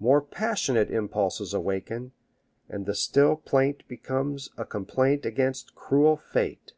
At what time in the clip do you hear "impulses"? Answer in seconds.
0.90-1.54